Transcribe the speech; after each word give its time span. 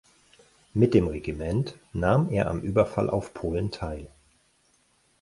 Mit 0.73 0.95
dem 0.95 1.05
Regiment 1.07 1.75
nahm 1.93 2.29
er 2.31 2.47
am 2.49 2.59
Überfall 2.61 3.07
auf 3.07 3.35
Polen 3.35 3.69
teil. 3.69 4.07